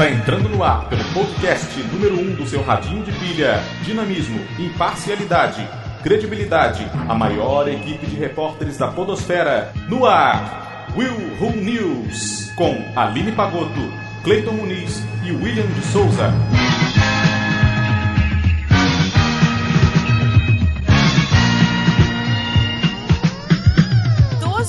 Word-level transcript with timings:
Está 0.00 0.12
entrando 0.12 0.48
no 0.48 0.64
ar 0.64 0.88
pelo 0.88 1.04
podcast 1.12 1.78
número 1.92 2.14
1 2.14 2.20
um 2.20 2.34
do 2.34 2.46
seu 2.46 2.62
radinho 2.62 3.04
de 3.04 3.12
pilha. 3.12 3.62
Dinamismo, 3.82 4.40
imparcialidade, 4.58 5.68
credibilidade. 6.02 6.90
A 7.06 7.14
maior 7.14 7.68
equipe 7.68 8.06
de 8.06 8.16
repórteres 8.16 8.78
da 8.78 8.88
podosfera. 8.88 9.74
No 9.90 10.06
ar, 10.06 10.88
Will 10.96 11.36
Who 11.38 11.54
News. 11.54 12.50
Com 12.56 12.82
Aline 12.96 13.32
Pagotto, 13.32 13.92
Cleiton 14.24 14.52
Muniz 14.52 15.06
e 15.22 15.32
William 15.32 15.66
de 15.66 15.82
Souza. 15.82 16.32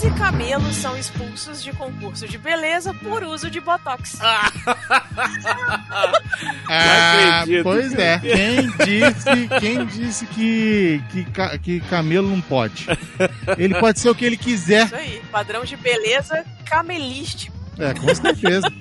Camelos 0.09 0.75
são 0.77 0.97
expulsos 0.97 1.63
de 1.63 1.71
concurso 1.73 2.27
de 2.27 2.37
beleza 2.37 2.93
por 2.93 3.23
uso 3.23 3.51
de 3.51 3.59
botox. 3.59 4.17
ah, 6.67 7.43
pois 7.61 7.93
é. 7.93 8.17
Quem 8.19 8.71
disse, 8.85 9.47
quem 9.59 9.85
disse 9.85 10.25
que, 10.25 11.03
que, 11.11 11.25
que 11.59 11.79
camelo 11.81 12.27
não 12.29 12.41
pode? 12.41 12.87
Ele 13.57 13.75
pode 13.75 13.99
ser 13.99 14.09
o 14.09 14.15
que 14.15 14.25
ele 14.25 14.37
quiser. 14.37 14.85
Isso 14.87 14.95
aí, 14.95 15.21
padrão 15.31 15.63
de 15.63 15.77
beleza 15.77 16.43
camelístico. 16.65 17.55
É, 17.77 17.93
com 17.93 18.13
certeza. 18.13 18.71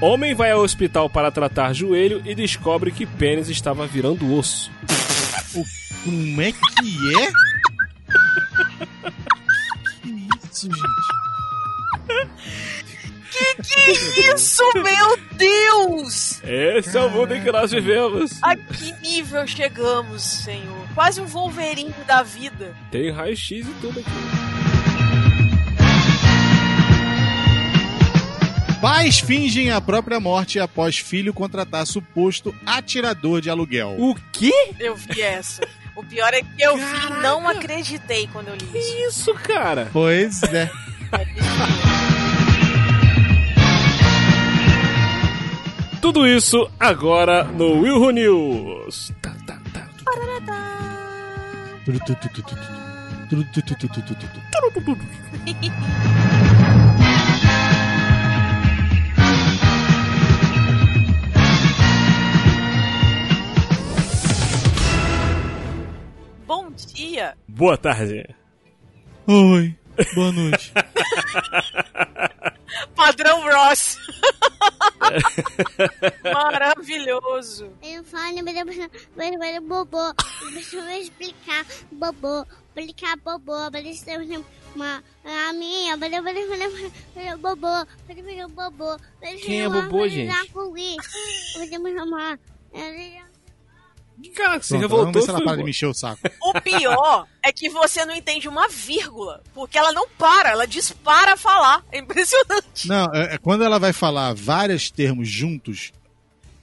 Homem 0.00 0.34
vai 0.34 0.50
ao 0.50 0.60
hospital 0.60 1.08
para 1.08 1.30
tratar 1.30 1.72
joelho 1.72 2.20
e 2.26 2.34
descobre 2.34 2.90
que 2.90 3.06
pênis 3.06 3.48
estava 3.48 3.86
virando 3.86 4.34
osso. 4.36 4.70
O 5.54 5.64
como 6.04 6.42
é 6.42 6.52
que 6.52 6.58
é? 7.16 7.32
que 10.02 10.08
isso, 10.52 10.68
gente? 10.70 11.24
Que 13.32 13.54
que 13.56 14.20
é 14.20 14.34
isso, 14.34 14.62
meu 14.74 15.16
Deus? 15.32 16.40
Esse 16.44 16.92
Caraca. 16.92 16.98
é 16.98 17.00
o 17.00 17.10
mundo 17.10 17.34
em 17.34 17.42
que 17.42 17.50
nós 17.50 17.70
vivemos. 17.72 18.42
A 18.42 18.54
que 18.54 18.92
nível 19.00 19.46
chegamos, 19.46 20.22
Senhor? 20.22 20.86
Quase 20.94 21.20
um 21.20 21.26
Wolverine 21.26 21.92
da 22.06 22.22
vida. 22.22 22.76
Tem 22.90 23.10
raio-x 23.10 23.66
e 23.66 23.74
tudo 23.80 24.00
aqui. 24.00 24.10
Pais 28.80 29.18
fingem 29.18 29.70
a 29.70 29.80
própria 29.80 30.20
morte 30.20 30.60
após 30.60 30.98
filho 30.98 31.32
contratar 31.32 31.86
suposto 31.86 32.54
atirador 32.66 33.40
de 33.40 33.48
aluguel. 33.48 33.96
O 33.98 34.14
quê? 34.30 34.52
Eu 34.78 34.94
vi 34.94 35.22
essa. 35.22 35.66
O 35.96 36.02
pior 36.04 36.32
é 36.34 36.42
que 36.42 36.62
eu 36.62 36.76
Caraca. 36.76 37.14
vi 37.14 37.22
não 37.22 37.48
acreditei 37.48 38.28
quando 38.32 38.48
eu 38.48 38.56
li 38.56 38.64
isso. 38.64 38.72
Que 38.72 39.06
isso, 39.08 39.34
cara? 39.34 39.88
Pois 39.92 40.42
é. 40.42 40.70
Tudo 46.00 46.26
isso 46.26 46.70
agora 46.78 47.44
no 47.44 47.80
Will 47.80 48.10
News. 48.10 49.12
Tá, 49.22 49.34
tá, 49.46 49.58
tá. 49.72 49.84
Boa 67.56 67.78
tarde. 67.78 68.26
Oi. 69.28 69.76
Boa 70.16 70.32
noite. 70.32 70.72
Padrão 72.96 73.44
Ross. 73.44 73.96
Maravilhoso. 76.24 77.70
Eu 77.80 78.02
falo, 78.02 78.42
mas 78.42 79.54
eu 79.54 79.62
bobô. 79.62 80.12
Deixa 80.52 80.78
eu 80.78 81.00
explicar. 81.00 81.64
Bobô. 81.92 82.44
Explicar 82.74 83.16
bobô. 83.18 83.70
Uma, 84.74 85.00
a 85.24 85.52
minha, 85.52 85.96
bobô. 85.96 87.86
Bobô. 88.50 88.96
Quem 89.44 89.62
é 89.62 89.68
bobô, 89.68 90.08
gente? 90.08 90.52
Vamos 90.52 91.92
chamar. 91.92 92.36
Cara, 94.34 94.62
você 94.62 94.68
Pronto, 94.68 94.80
revoltou. 94.80 94.98
Vamos 94.98 95.14
ver 95.14 95.22
se 95.22 95.30
ela 95.30 95.44
para 95.44 95.56
de 95.56 95.64
me 95.64 95.70
encher 95.70 95.86
o 95.86 95.94
saco. 95.94 96.20
O 96.40 96.60
pior 96.60 97.26
é 97.42 97.52
que 97.52 97.68
você 97.68 98.04
não 98.04 98.14
entende 98.14 98.48
uma 98.48 98.68
vírgula. 98.68 99.42
Porque 99.52 99.76
ela 99.76 99.92
não 99.92 100.08
para, 100.08 100.50
ela 100.50 100.66
dispara 100.66 101.34
a 101.34 101.36
falar. 101.36 101.84
É 101.90 101.98
impressionante. 101.98 102.86
Não, 102.86 103.12
é, 103.12 103.34
é 103.34 103.38
quando 103.38 103.64
ela 103.64 103.78
vai 103.78 103.92
falar 103.92 104.34
vários 104.34 104.90
termos 104.90 105.28
juntos, 105.28 105.92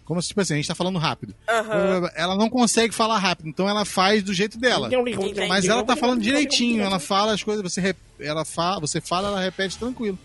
como 0.05 0.21
se, 0.21 0.29
tipo 0.29 0.41
assim, 0.41 0.53
a 0.53 0.57
gente 0.57 0.67
tá 0.67 0.75
falando 0.75 0.97
rápido. 0.97 1.33
Uhum. 1.49 2.09
Ela 2.15 2.35
não 2.35 2.49
consegue 2.49 2.93
falar 2.93 3.17
rápido, 3.17 3.47
então 3.47 3.69
ela 3.69 3.85
faz 3.85 4.23
do 4.23 4.33
jeito 4.33 4.57
dela. 4.57 4.89
Entendi. 4.93 5.47
Mas 5.47 5.65
ela 5.65 5.83
tá 5.83 5.95
falando 5.95 6.21
direitinho, 6.21 6.83
ela 6.83 6.99
fala 6.99 7.33
as 7.33 7.43
coisas, 7.43 7.63
você, 7.63 7.95
ela 8.19 8.43
fala, 8.43 8.81
você 8.81 8.99
fala, 8.99 9.29
ela 9.29 9.41
repete 9.41 9.77
tranquilo. 9.77 10.17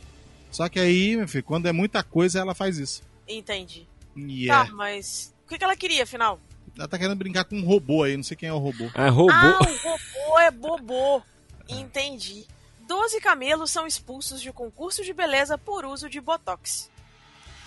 Só 0.51 0.69
que 0.69 0.81
aí, 0.81 1.17
meu 1.17 1.29
filho, 1.29 1.45
quando 1.45 1.67
é 1.67 1.73
muita 1.73 2.03
coisa, 2.03 2.41
ela 2.41 2.55
faz 2.55 2.79
isso. 2.79 3.03
Entendi. 3.29 3.87
Yeah. 4.17 4.71
Tá, 4.71 4.75
mas 4.75 5.35
o 5.45 5.49
que, 5.49 5.59
que 5.59 5.65
ela 5.65 5.77
queria, 5.77 6.03
afinal? 6.05 6.41
Ela 6.79 6.89
tá 6.89 6.99
querendo 6.99 7.17
brincar 7.17 7.45
com 7.45 7.57
um 7.57 7.65
robô 7.65 8.03
aí, 8.03 8.17
não 8.17 8.25
sei 8.25 8.37
quem 8.37 8.49
é 8.49 8.53
o 8.53 8.59
robô. 8.59 8.91
É 8.95 9.09
robô. 9.09 9.33
Ah, 9.33 9.59
o 9.61 9.89
robô 9.89 10.39
é 10.39 10.51
bobô. 10.51 11.23
Entendi. 11.69 12.47
Doze 12.87 13.21
camelos 13.21 13.71
são 13.71 13.87
expulsos 13.87 14.41
de 14.41 14.53
concurso 14.53 15.03
de 15.03 15.13
beleza 15.13 15.57
por 15.59 15.85
uso 15.85 16.09
de 16.09 16.21
botox. 16.21 16.91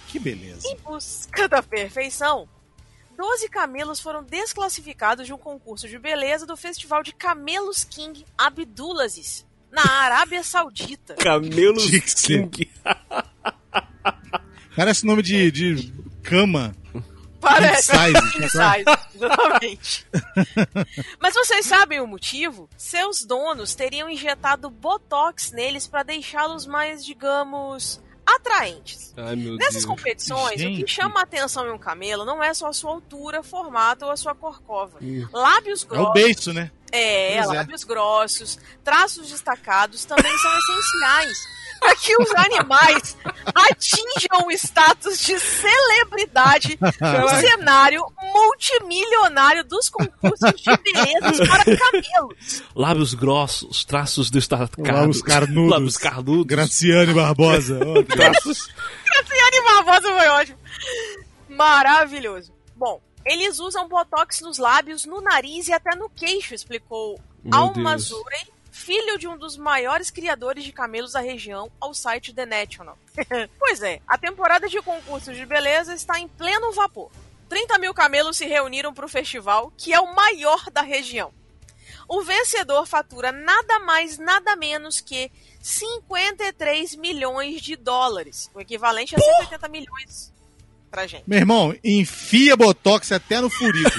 Que 0.07 0.19
beleza. 0.19 0.67
Em 0.67 0.75
busca 0.77 1.47
da 1.47 1.61
perfeição, 1.61 2.47
12 3.19 3.49
camelos 3.49 3.99
foram 3.99 4.23
desclassificados 4.23 5.25
de 5.25 5.33
um 5.33 5.37
concurso 5.37 5.89
de 5.89 5.99
beleza 5.99 6.45
do 6.45 6.55
festival 6.55 7.03
de 7.03 7.11
Camelos 7.13 7.83
King 7.83 8.25
Abdulaziz, 8.37 9.45
na 9.69 9.83
Arábia 9.83 10.41
Saudita. 10.41 11.15
Camelos 11.15 11.85
King. 12.13 12.71
Parece 14.73 15.05
nome 15.05 15.21
de, 15.21 15.51
de 15.51 15.93
cama. 16.23 16.73
Parece. 17.41 17.91
Size, 17.91 18.49
size, 18.49 18.85
exatamente. 19.15 20.07
Mas 21.19 21.33
vocês 21.33 21.65
sabem 21.65 21.99
o 22.01 22.07
motivo? 22.07 22.69
Seus 22.77 23.23
donos 23.25 23.73
teriam 23.75 24.09
injetado 24.09 24.69
botox 24.69 25.51
neles 25.51 25.87
para 25.87 26.03
deixá-los 26.03 26.65
mais, 26.65 27.03
digamos, 27.05 28.01
atraentes. 28.25 29.13
Ai, 29.17 29.35
Nessas 29.35 29.73
Deus. 29.83 29.85
competições, 29.85 30.59
Gente. 30.59 30.81
o 30.81 30.85
que 30.85 30.91
chama 30.91 31.19
a 31.19 31.23
atenção 31.23 31.65
em 31.67 31.71
um 31.71 31.77
camelo 31.77 32.25
não 32.25 32.43
é 32.43 32.53
só 32.53 32.67
a 32.67 32.73
sua 32.73 32.91
altura, 32.91 33.41
formato 33.41 34.05
ou 34.05 34.11
a 34.11 34.17
sua 34.17 34.35
corcova. 34.35 34.97
Lábios 35.33 35.83
É 35.83 35.87
grossos. 35.87 36.09
o 36.09 36.13
beiço, 36.13 36.53
né? 36.53 36.71
É, 36.91 37.37
Pois 37.43 37.51
é. 37.51 37.57
lábios 37.59 37.83
grossos, 37.83 38.57
traços 38.83 39.29
destacados 39.29 40.05
também 40.05 40.35
são 40.37 40.51
essenciais 40.57 41.37
para 41.79 41.95
que 41.95 42.13
os 42.21 42.29
animais 42.35 43.17
atinjam 43.55 44.47
o 44.47 44.51
status 44.51 45.19
de 45.19 45.39
celebridade 45.39 46.77
no 46.81 47.29
cenário 47.39 48.03
multimilionário 48.33 49.63
dos 49.63 49.87
concursos 49.89 50.51
de 50.61 50.77
beleza 50.77 51.45
para 51.47 51.63
camelos. 51.77 52.63
Lábios 52.75 53.13
grossos, 53.13 53.85
traços 53.85 54.29
destacados. 54.29 54.77
Lábios 54.93 55.21
carnudos. 55.21 55.71
Lábios 55.71 55.97
carnudos. 55.97 56.45
Graciane 56.47 57.13
Barbosa. 57.13 57.79
Ó, 57.85 58.03
traços. 58.03 58.67
Graciane 59.05 59.61
Barbosa 59.65 60.07
foi 60.17 60.27
ótimo. 60.27 60.57
Maravilhoso. 61.49 62.51
Bom, 62.75 63.01
eles 63.29 63.59
usam 63.59 63.87
botox 63.87 64.41
nos 64.41 64.57
lábios, 64.57 65.05
no 65.05 65.21
nariz 65.21 65.67
e 65.67 65.73
até 65.73 65.95
no 65.95 66.09
queixo, 66.09 66.55
explicou 66.55 67.21
Meu 67.43 67.59
Al 67.59 67.73
Deus. 67.73 67.83
Mazurey, 67.83 68.47
filho 68.71 69.19
de 69.19 69.27
um 69.27 69.37
dos 69.37 69.55
maiores 69.55 70.09
criadores 70.09 70.63
de 70.63 70.71
camelos 70.71 71.11
da 71.11 71.19
região, 71.19 71.71
ao 71.79 71.93
site 71.93 72.33
The 72.33 72.47
National. 72.47 72.97
pois 73.59 73.83
é, 73.83 74.01
a 74.07 74.17
temporada 74.17 74.67
de 74.67 74.81
concursos 74.81 75.37
de 75.37 75.45
beleza 75.45 75.93
está 75.93 76.19
em 76.19 76.27
pleno 76.27 76.71
vapor. 76.71 77.11
30 77.47 77.77
mil 77.77 77.93
camelos 77.93 78.35
se 78.35 78.47
reuniram 78.47 78.95
para 78.95 79.05
o 79.05 79.09
festival, 79.09 79.71
que 79.77 79.93
é 79.93 79.99
o 79.99 80.15
maior 80.15 80.71
da 80.71 80.81
região. 80.81 81.31
O 82.07 82.23
vencedor 82.23 82.87
fatura 82.87 83.31
nada 83.31 83.77
mais, 83.77 84.17
nada 84.17 84.55
menos 84.55 85.01
que 85.01 85.31
53 85.61 86.95
milhões 86.95 87.61
de 87.61 87.75
dólares, 87.75 88.49
o 88.55 88.59
equivalente 88.59 89.15
a 89.15 89.19
180 89.19 89.67
milhões 89.67 90.33
pra 90.89 91.07
gente. 91.07 91.23
Meu 91.27 91.39
irmão, 91.39 91.75
enfia 91.83 92.55
Botox 92.55 93.11
até 93.11 93.41
no 93.41 93.49
furico. 93.49 93.89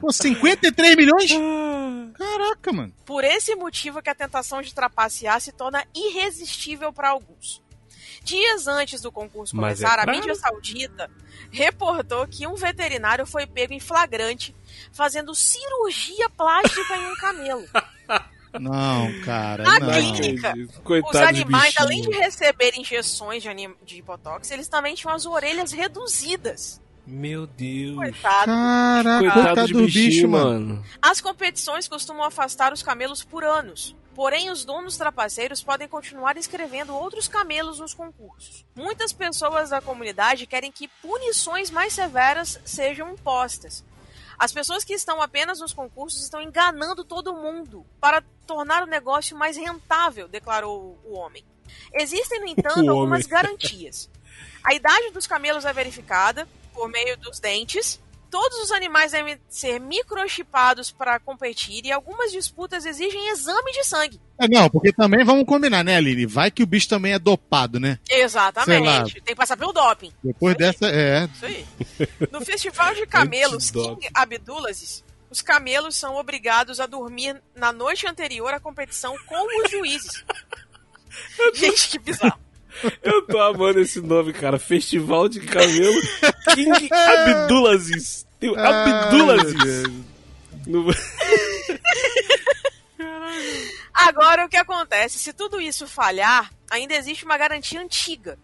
Pô, 0.00 0.12
53 0.12 0.96
milhões? 0.96 1.30
Caraca, 2.14 2.72
mano. 2.72 2.92
Por 3.04 3.24
esse 3.24 3.54
motivo 3.54 4.02
que 4.02 4.10
a 4.10 4.14
tentação 4.14 4.60
de 4.60 4.74
trapacear 4.74 5.40
se 5.40 5.52
torna 5.52 5.84
irresistível 5.94 6.92
para 6.92 7.10
alguns. 7.10 7.62
Dias 8.22 8.66
antes 8.66 9.00
do 9.00 9.12
concurso 9.12 9.54
Mas 9.54 9.78
começar, 9.78 9.98
é 9.98 10.02
a 10.02 10.12
mídia 10.12 10.34
saudita 10.34 11.08
reportou 11.50 12.26
que 12.26 12.46
um 12.46 12.54
veterinário 12.54 13.26
foi 13.26 13.46
pego 13.46 13.72
em 13.72 13.80
flagrante 13.80 14.54
fazendo 14.92 15.34
cirurgia 15.34 16.28
plástica 16.30 16.96
em 16.96 17.06
um 17.06 17.14
camelo. 17.16 17.64
Não, 18.58 19.20
cara. 19.20 19.62
Na 19.64 19.78
não. 19.78 19.90
clínica, 19.90 20.54
Coitado 20.82 21.16
os 21.16 21.28
animais, 21.28 21.72
de 21.72 21.82
além 21.82 22.02
de 22.02 22.10
receber 22.10 22.74
injeções 22.76 23.42
de, 23.42 23.48
anim... 23.48 23.74
de 23.84 24.00
botox, 24.02 24.50
eles 24.50 24.68
também 24.68 24.94
tinham 24.94 25.14
as 25.14 25.26
orelhas 25.26 25.72
reduzidas. 25.72 26.80
Meu 27.06 27.46
Deus. 27.46 27.94
Coitado. 27.94 28.46
Caraca, 28.46 29.18
Coitado, 29.18 29.42
coitado 29.44 29.66
de 29.68 29.72
do 29.72 29.82
bichinho, 29.82 30.06
bicho, 30.06 30.28
mano. 30.28 30.68
mano. 30.68 30.84
As 31.00 31.20
competições 31.20 31.86
costumam 31.86 32.24
afastar 32.24 32.72
os 32.72 32.82
camelos 32.82 33.22
por 33.22 33.44
anos. 33.44 33.94
Porém, 34.16 34.50
os 34.50 34.64
donos 34.64 34.96
trapaceiros 34.96 35.62
podem 35.62 35.86
continuar 35.86 36.38
inscrevendo 36.38 36.94
outros 36.94 37.28
camelos 37.28 37.78
nos 37.78 37.92
concursos. 37.92 38.64
Muitas 38.74 39.12
pessoas 39.12 39.68
da 39.68 39.82
comunidade 39.82 40.46
querem 40.46 40.72
que 40.72 40.88
punições 41.02 41.70
mais 41.70 41.92
severas 41.92 42.58
sejam 42.64 43.12
impostas. 43.12 43.84
As 44.38 44.52
pessoas 44.52 44.84
que 44.84 44.92
estão 44.92 45.20
apenas 45.20 45.60
nos 45.60 45.72
concursos 45.72 46.22
estão 46.22 46.40
enganando 46.40 47.04
todo 47.04 47.34
mundo 47.34 47.86
para 48.00 48.22
tornar 48.46 48.82
o 48.82 48.86
negócio 48.86 49.36
mais 49.36 49.56
rentável, 49.56 50.28
declarou 50.28 50.98
o 51.04 51.14
homem. 51.14 51.44
Existem, 51.92 52.40
no 52.40 52.46
entanto, 52.48 52.90
algumas 52.90 53.26
garantias. 53.26 54.10
A 54.64 54.74
idade 54.74 55.10
dos 55.10 55.26
camelos 55.26 55.64
é 55.64 55.72
verificada 55.72 56.46
por 56.72 56.88
meio 56.88 57.16
dos 57.16 57.40
dentes. 57.40 58.00
Todos 58.30 58.58
os 58.58 58.72
animais 58.72 59.12
devem 59.12 59.38
ser 59.48 59.78
microchipados 59.78 60.90
para 60.90 61.18
competir 61.18 61.84
e 61.84 61.92
algumas 61.92 62.32
disputas 62.32 62.84
exigem 62.84 63.28
exame 63.30 63.72
de 63.72 63.84
sangue. 63.84 64.20
É, 64.38 64.46
não, 64.48 64.68
porque 64.68 64.92
também 64.92 65.24
vamos 65.24 65.44
combinar, 65.46 65.82
né, 65.82 65.96
Aline? 65.96 66.26
Vai 66.26 66.50
que 66.50 66.62
o 66.62 66.66
bicho 66.66 66.88
também 66.88 67.12
é 67.12 67.18
dopado, 67.18 67.80
né? 67.80 67.98
Exatamente. 68.08 69.14
Tem 69.14 69.34
que 69.34 69.34
passar 69.34 69.56
pelo 69.56 69.72
doping. 69.72 70.12
Depois 70.22 70.56
dessa, 70.56 70.86
é. 70.86 71.28
Isso 71.34 71.46
aí. 71.46 71.66
No 72.30 72.44
festival 72.44 72.94
de 72.94 73.06
camelos. 73.06 73.70
King 73.70 74.08
Abdulaziz, 74.12 75.04
os 75.30 75.40
camelos 75.40 75.96
são 75.96 76.16
obrigados 76.16 76.80
a 76.80 76.86
dormir 76.86 77.40
na 77.54 77.72
noite 77.72 78.06
anterior 78.06 78.52
à 78.52 78.60
competição 78.60 79.16
com 79.26 79.62
os 79.62 79.70
juízes. 79.70 80.24
Gente, 81.54 81.88
que 81.88 81.98
bizarro. 81.98 82.45
Eu 83.02 83.22
tô 83.26 83.38
amando 83.40 83.80
esse 83.80 84.00
nome, 84.00 84.32
cara. 84.32 84.58
Festival 84.58 85.28
de 85.28 85.40
Camelo 85.40 86.00
King 86.54 86.88
Abdulaziz. 86.92 88.26
Tem 88.38 88.50
o 88.50 88.58
Abdulaziz. 88.58 89.82
No- 90.66 90.84
Agora, 93.92 94.44
o 94.44 94.48
que 94.48 94.56
acontece? 94.56 95.18
Se 95.18 95.32
tudo 95.32 95.60
isso 95.60 95.86
falhar, 95.86 96.52
ainda 96.70 96.94
existe 96.94 97.24
uma 97.24 97.36
garantia 97.38 97.80
antiga. 97.80 98.38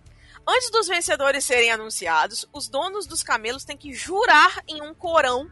Antes 0.46 0.70
dos 0.70 0.88
vencedores 0.88 1.44
serem 1.44 1.70
anunciados, 1.70 2.46
os 2.52 2.68
donos 2.68 3.06
dos 3.06 3.22
camelos 3.22 3.64
têm 3.64 3.76
que 3.76 3.92
jurar 3.92 4.60
em 4.66 4.82
um 4.82 4.92
corão 4.94 5.48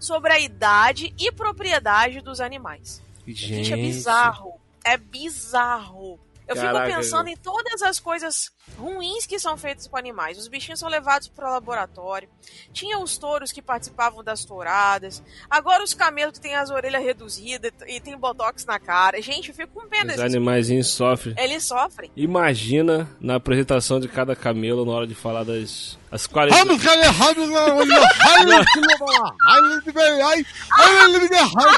sobre 0.00 0.32
a 0.32 0.40
idade 0.40 1.14
e 1.18 1.30
propriedade 1.30 2.20
dos 2.20 2.40
animais. 2.40 3.02
Gente, 3.26 3.72
é 3.72 3.76
bizarro. 3.76 4.54
É 4.84 4.96
bizarro. 4.96 6.18
Eu 6.48 6.54
Caraca, 6.54 6.86
fico 6.86 6.96
pensando 6.96 7.28
em 7.28 7.36
todas 7.36 7.82
as 7.82 7.98
coisas 7.98 8.52
ruins 8.78 9.26
que 9.26 9.38
são 9.38 9.56
feitas 9.56 9.88
com 9.88 9.96
animais. 9.96 10.38
Os 10.38 10.46
bichinhos 10.46 10.78
são 10.78 10.88
levados 10.88 11.28
para 11.28 11.48
o 11.48 11.52
laboratório. 11.52 12.28
Tinha 12.72 12.98
os 12.98 13.18
touros 13.18 13.50
que 13.50 13.60
participavam 13.60 14.22
das 14.22 14.44
touradas. 14.44 15.22
Agora 15.50 15.82
os 15.82 15.92
camelos 15.92 16.34
que 16.34 16.40
têm 16.40 16.54
as 16.54 16.70
orelhas 16.70 17.02
reduzidas 17.02 17.72
e 17.88 18.00
tem 18.00 18.16
botox 18.16 18.64
na 18.64 18.78
cara. 18.78 19.20
Gente, 19.20 19.48
eu 19.48 19.54
fico 19.54 19.72
com 19.72 19.88
pena 19.88 20.14
Os 20.14 20.20
animaizinhos 20.20 20.88
sofrem. 20.88 21.34
Eles 21.36 21.64
sofrem. 21.64 22.10
Imagina 22.16 23.08
na 23.20 23.34
apresentação 23.36 23.98
de 23.98 24.06
cada 24.06 24.36
camelo 24.36 24.84
na 24.84 24.92
hora 24.92 25.06
de 25.06 25.14
falar 25.14 25.42
das 25.42 25.98
as 26.10 26.26
qualidades. 26.26 26.66
Vamos, 26.66 26.82
cara, 26.82 27.10
vamos, 27.12 27.48
vamos, 27.48 27.88
vamos, 27.88 28.66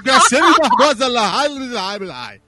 Graciane 0.02 0.54
Barbosa 0.58 1.08
lá. 1.08 1.42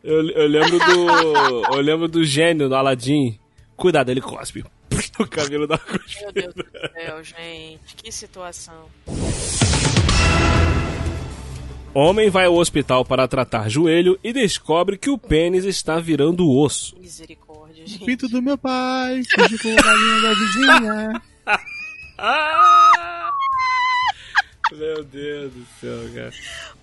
Eu, 0.05 0.29
eu 0.31 0.47
lembro 0.47 0.79
do. 0.79 1.61
Eu 1.75 1.81
lembro 1.81 2.09
do 2.09 2.25
gênio 2.25 2.69
do 2.69 2.75
Aladdin. 2.75 3.38
Cuidado, 3.77 4.11
ele 4.11 4.21
cospe. 4.21 4.65
O 5.19 5.27
cabelo 5.27 5.67
da 5.67 5.77
cospe. 5.77 6.23
Meu 6.23 6.32
Deus 6.32 6.55
do 6.55 6.65
céu, 6.65 7.25
gente. 7.25 7.97
Que 7.97 8.11
situação. 8.11 8.87
Homem 11.93 12.31
vai 12.31 12.47
ao 12.47 12.55
hospital 12.55 13.05
para 13.05 13.26
tratar 13.26 13.69
joelho 13.69 14.19
e 14.23 14.33
descobre 14.33 14.97
que 14.97 15.11
o 15.11 15.19
pênis 15.19 15.65
está 15.65 15.99
virando 15.99 16.49
osso. 16.49 16.97
Misericórdia, 16.99 17.87
gente. 17.87 18.05
Pinto 18.05 18.29
do 18.29 18.41
meu 18.41 18.56
pai, 18.56 19.23
fugi 19.35 19.59
com 19.59 19.69
a 19.69 19.83
galinha 19.83 20.23
da 20.23 20.35
vizinha. 20.35 21.23
Ah! 22.22 23.31
Meu 24.72 25.02
Deus 25.02 25.52
do 25.52 25.67
céu, 25.81 25.99
cara. 26.14 26.31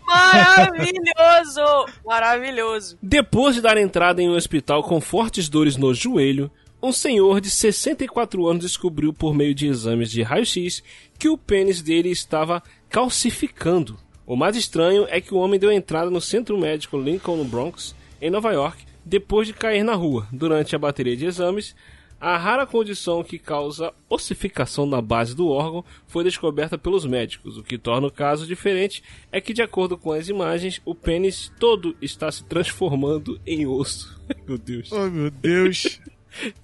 Maravilhoso! 0.06 1.86
Maravilhoso. 2.04 2.98
Depois 3.02 3.54
de 3.54 3.62
dar 3.62 3.78
entrada 3.78 4.22
em 4.22 4.30
um 4.30 4.36
hospital 4.36 4.82
com 4.82 5.00
fortes 5.00 5.48
dores 5.48 5.78
no 5.78 5.94
joelho, 5.94 6.50
um 6.82 6.92
senhor 6.92 7.40
de 7.40 7.52
64 7.52 8.48
anos 8.48 8.64
descobriu 8.64 9.14
por 9.14 9.34
meio 9.34 9.54
de 9.54 9.68
exames 9.68 10.10
de 10.10 10.24
raio-x 10.24 10.84
que 11.20 11.30
o 11.30 11.38
pênis 11.38 11.82
dele 11.82 12.10
estava 12.10 12.64
calcificando. 12.90 13.98
O 14.26 14.36
mais 14.36 14.56
estranho 14.56 15.06
é 15.10 15.22
que 15.22 15.34
o 15.34 15.38
homem 15.38 15.60
deu 15.60 15.72
entrada 15.72 16.10
no 16.10 16.20
centro 16.20 16.58
médico 16.58 16.98
Lincoln 16.98 17.38
no 17.38 17.46
Bronx, 17.46 17.96
em 18.20 18.32
Nova 18.32 18.52
York, 18.52 18.84
depois 19.06 19.48
de 19.48 19.54
cair 19.54 19.84
na 19.84 19.94
rua. 19.94 20.28
Durante 20.32 20.76
a 20.76 20.80
bateria 20.80 21.16
de 21.16 21.26
exames, 21.26 21.76
a 22.20 22.38
rara 22.38 22.66
condição 22.66 23.24
que 23.24 23.38
causa 23.38 23.94
ossificação 24.10 24.86
na 24.86 25.02
base 25.02 25.36
do 25.36 25.48
órgão 25.50 25.86
foi 26.08 26.24
descoberta 26.24 26.78
pelos 26.78 27.06
médicos. 27.06 27.58
O 27.58 27.64
que 27.64 27.78
torna 27.78 28.08
o 28.08 28.12
caso 28.12 28.48
diferente 28.48 29.04
é 29.32 29.40
que, 29.40 29.54
de 29.54 29.62
acordo 29.62 29.98
com 29.98 30.12
as 30.12 30.28
imagens, 30.28 30.82
o 30.84 30.96
pênis 30.96 31.52
todo 31.60 31.96
está 32.02 32.32
se 32.32 32.44
transformando 32.44 33.40
em 33.46 33.68
osso. 33.68 34.20
Meu 34.48 34.58
Deus. 34.58 34.92
Oh, 34.92 35.10
meu 35.10 35.30
Deus. 35.30 36.00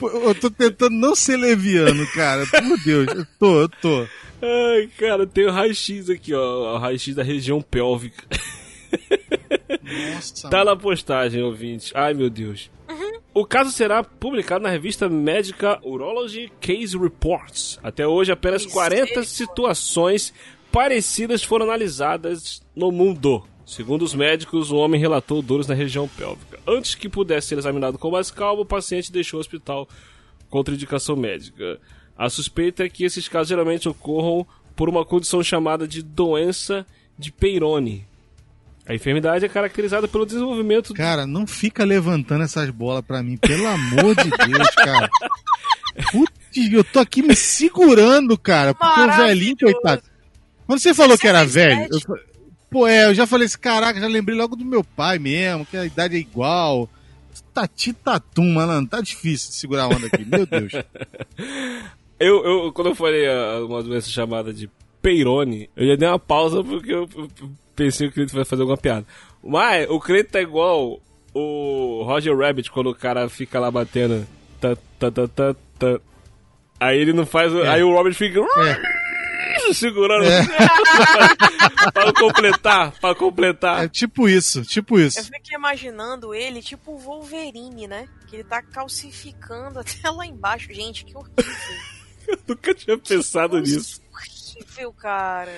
Eu 0.02 0.36
tô 0.36 0.50
tentando 0.52 0.96
não 0.96 1.16
ser 1.16 1.38
leviano, 1.38 2.06
cara. 2.14 2.46
Por 2.46 2.84
Deus, 2.84 3.08
eu 3.08 3.26
tô, 3.40 3.62
eu 3.62 3.70
tô. 3.70 4.08
Ai, 4.42 4.90
cara, 4.98 5.26
tem 5.26 5.46
o 5.46 5.52
raio-x 5.52 6.10
aqui, 6.10 6.34
ó. 6.34 6.76
O 6.76 6.78
raio-x 6.78 7.16
da 7.16 7.24
região 7.24 7.62
pélvica. 7.62 8.24
Nossa, 10.14 10.50
Tá 10.50 10.64
na 10.66 10.76
postagem, 10.76 11.42
ouvintes. 11.42 11.92
Ai, 11.96 12.14
meu 12.14 12.30
Deus. 12.30 12.70
O 13.36 13.46
caso 13.48 13.72
será 13.72 14.04
publicado 14.04 14.64
na 14.64 14.70
revista 14.70 15.10
médica 15.10 15.80
Urology 15.82 16.52
Case 16.62 16.96
Reports. 16.96 17.80
Até 17.82 18.08
hoje, 18.08 18.32
apenas 18.32 18.64
40 18.64 19.24
situações 19.24 20.32
parecidas 20.72 21.44
foram 21.44 21.66
analisadas 21.66 22.62
no 22.76 22.92
mundo. 22.92 23.44
Segundo 23.66 24.04
os 24.04 24.14
médicos, 24.14 24.70
o 24.70 24.76
homem 24.76 25.02
relatou 25.02 25.42
dores 25.42 25.66
na 25.66 25.74
região 25.74 26.08
pélvica. 26.08 26.60
Antes 26.68 26.94
que 26.94 27.10
pudesse 27.10 27.48
ser 27.48 27.58
examinado 27.58 27.98
com 27.98 28.12
mais 28.12 28.30
calma, 28.30 28.62
o 28.62 28.66
paciente 28.66 29.12
deixou 29.12 29.40
o 29.40 29.42
hospital 29.42 29.90
contra 30.48 30.76
indicação 30.76 31.16
médica. 31.16 31.80
A 32.16 32.30
suspeita 32.30 32.84
é 32.84 32.90
que 32.90 33.04
esses 33.04 33.28
casos 33.28 33.48
geralmente 33.48 33.90
ocorram 33.90 34.46
por 34.76 34.88
uma 34.88 35.04
condição 35.04 35.42
chamada 35.42 35.88
de 35.88 36.04
doença 36.04 36.86
de 37.18 37.32
Peyronie. 37.32 38.06
A 38.86 38.94
enfermidade 38.94 39.46
é 39.46 39.50
caracterizada 39.50 40.08
pelo 40.08 40.26
desenvolvimento 40.26 40.94
Cara, 40.94 41.26
não 41.26 41.48
fica 41.48 41.86
levantando 41.86 42.44
essas 42.44 42.70
bolas 42.70 43.04
pra 43.06 43.24
mim, 43.24 43.38
pelo 43.38 43.66
amor 43.66 44.16
de 44.16 44.30
Deus, 44.30 44.70
cara. 44.76 45.10
Putz, 46.12 46.72
eu 46.72 46.84
tô 46.84 47.00
aqui 47.00 47.22
me 47.22 47.36
segurando, 47.36 48.38
cara, 48.38 48.74
porque 48.74 49.00
o 49.00 49.12
velhinho, 49.16 49.56
coitado. 49.58 50.02
Quando 50.68 50.80
você 50.80 50.94
falou 50.94 51.18
que 51.18 51.28
era 51.28 51.46
velho, 51.46 51.88
eu, 51.92 52.00
pô, 52.70 52.88
é, 52.88 53.06
eu 53.06 53.14
já 53.14 53.26
falei 53.26 53.46
assim, 53.46 53.58
caraca, 53.60 54.02
já 54.02 54.08
lembrei 54.08 54.38
logo 54.38 54.56
do 54.56 54.66
meu 54.66 54.84
pai 54.84 55.18
mesmo, 55.18 55.66
que 55.66 55.78
a 55.78 55.86
idade 55.86 56.16
é 56.16 56.20
igual. 56.20 56.90
Tati 57.54 57.94
tatum, 57.94 58.52
malandro, 58.54 58.90
tá 58.90 59.02
difícil 59.02 59.50
de 59.50 59.56
segurar 59.56 59.84
a 59.84 59.88
onda 59.88 60.08
aqui, 60.08 60.26
meu 60.26 60.46
Deus. 60.46 60.74
Eu, 62.20 62.46
eu, 62.46 62.72
quando 62.72 62.88
eu 62.88 62.96
falei 62.96 63.28
ah, 63.28 63.66
uma 63.66 63.84
doença 63.84 64.10
chamada 64.10 64.54
de 64.54 64.70
Peyronie, 65.02 65.70
eu 65.76 65.88
já 65.88 65.96
dei 65.98 66.08
uma 66.08 66.20
pausa 66.20 66.64
porque 66.64 66.94
eu, 66.94 67.10
eu 67.18 67.28
pensei 67.76 68.08
que 68.08 68.12
o 68.12 68.16
Cleiton 68.16 68.36
vai 68.36 68.46
fazer 68.46 68.62
alguma 68.62 68.78
piada. 68.78 69.06
Mas 69.44 69.90
o 69.90 70.00
Cleiton 70.00 70.32
tá 70.32 70.42
igual 70.42 71.00
o 71.34 72.04
Roger 72.06 72.38
Rabbit 72.38 72.72
quando 72.72 72.90
o 72.90 72.96
cara 72.96 73.28
fica 73.30 73.60
lá 73.60 73.70
batendo. 73.72 74.28
Tá, 74.62 74.76
tá, 75.00 75.12
tá, 75.12 75.28
tá, 75.28 75.56
tá. 75.80 76.00
Aí 76.80 76.98
ele 77.00 77.14
não 77.14 77.26
faz. 77.26 77.52
o- 77.54 77.64
Aí 77.64 77.84
o 77.84 77.94
Robert 77.94 78.14
fica. 78.14 78.40
Segurando. 79.74 80.26
para 81.94 82.14
completar, 82.14 82.92
para 83.00 83.16
completar. 83.16 83.86
É 83.86 83.88
tipo 83.88 84.28
isso, 84.28 84.64
tipo 84.64 84.98
Eu 85.00 85.08
isso. 85.08 85.24
fiquei 85.26 85.56
imaginando 85.58 86.34
ele 86.34 86.62
tipo 86.62 86.94
o 86.94 86.98
Wolverine, 86.98 87.88
né? 87.88 88.08
Que 88.28 88.38
ele 88.38 88.44
tá 88.44 88.62
calcificando 88.62 89.80
até 89.82 90.10
lá 90.10 90.26
embaixo. 90.26 90.74
Gente, 90.74 91.06
que 91.06 91.16
horrível. 91.16 91.44
Eu 92.28 92.40
nunca 92.48 92.74
tinha 92.74 92.98
pensado 92.98 93.60
Nossa, 93.60 93.72
nisso. 93.76 94.02
horrível, 94.14 94.94
cara. 94.94 95.54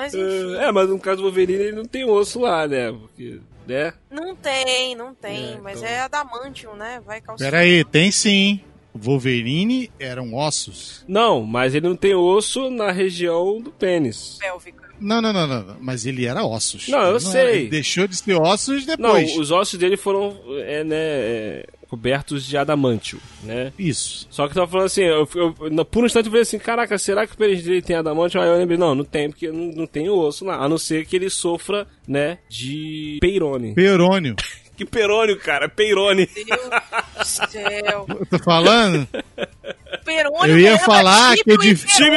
Mas 0.00 0.14
enfim. 0.14 0.54
É, 0.56 0.72
mas 0.72 0.88
no 0.88 0.98
caso 0.98 1.18
do 1.18 1.22
Wolverine 1.24 1.62
ele 1.62 1.76
não 1.76 1.84
tem 1.84 2.04
osso 2.04 2.40
lá, 2.40 2.66
né? 2.66 2.90
Porque, 2.92 3.38
né? 3.66 3.92
Não 4.10 4.34
tem, 4.34 4.94
não 4.94 5.14
tem. 5.14 5.52
É, 5.54 5.58
mas 5.62 5.78
então- 5.78 5.88
é 5.90 6.00
adamantium, 6.00 6.74
né? 6.74 7.00
Vai 7.04 7.20
calcificar. 7.20 7.52
Pera 7.52 7.62
aí, 7.64 7.84
tem 7.84 8.10
sim. 8.10 8.60
Wolverine 8.94 9.90
eram 9.98 10.34
ossos. 10.34 11.04
Não, 11.06 11.42
mas 11.42 11.74
ele 11.74 11.86
não 11.88 11.94
tem 11.96 12.14
osso 12.14 12.70
na 12.70 12.90
região 12.90 13.60
do 13.60 13.70
pênis. 13.70 14.36
Pélvica. 14.40 14.88
Não, 15.00 15.20
não, 15.22 15.32
não, 15.32 15.46
não. 15.46 15.76
Mas 15.80 16.04
ele 16.06 16.26
era 16.26 16.44
ossos. 16.44 16.88
Não, 16.88 17.00
eu 17.02 17.10
Ele 17.12 17.20
sei. 17.20 17.40
era- 17.40 17.50
ele 17.52 17.68
deixou 17.68 18.06
de 18.06 18.16
ser 18.16 18.34
ossos 18.34 18.84
Não, 18.86 18.96
depois. 18.96 19.36
os 19.38 19.50
ossos 19.50 19.78
dele 19.78 19.96
foram 19.96 20.36
é, 20.66 20.84
né, 20.84 20.96
é, 20.98 21.66
cobertos 21.90 22.46
de 22.46 22.56
adamantio, 22.56 23.20
né? 23.42 23.72
Isso. 23.78 24.26
Só 24.30 24.46
que 24.46 24.52
eu 24.52 24.54
tava 24.54 24.70
falando 24.70 24.86
assim, 24.86 25.02
eu, 25.02 25.28
eu- 25.34 25.84
por 25.84 26.02
um 26.02 26.06
instante 26.06 26.26
eu 26.26 26.30
falei 26.30 26.42
assim, 26.42 26.58
caraca, 26.58 26.96
será 26.96 27.26
que 27.26 27.34
o 27.34 27.36
pênis 27.36 27.64
dele 27.64 27.82
tem 27.82 27.96
adamantio? 27.96 28.40
Aí 28.40 28.48
eu 28.48 28.56
lembrei, 28.56 28.78
não, 28.78 28.94
não 28.94 29.04
tem, 29.04 29.28
porque 29.28 29.48
não, 29.50 29.66
não 29.72 29.86
tem 29.86 30.08
osso 30.08 30.44
lá, 30.44 30.54
a 30.64 30.68
não 30.68 30.78
ser 30.78 31.04
que 31.04 31.16
ele 31.16 31.28
sofra, 31.28 31.86
né, 32.06 32.38
de 32.48 33.18
peirone. 33.20 33.74
Perônio. 33.74 34.36
Que 34.80 34.86
perônio, 34.86 35.38
cara, 35.38 35.68
peirone. 35.68 36.26
Deus 36.26 36.46
do 37.18 37.24
céu. 37.26 38.06
Eu 38.18 38.24
tô 38.24 38.38
falando? 38.42 39.06
Perônio 40.10 40.46
Eu 40.52 40.58
ia 40.58 40.72
leva 40.72 40.84
falar 40.84 41.36
que 41.36 41.52
é 41.52 41.56
difícil. 41.56 42.14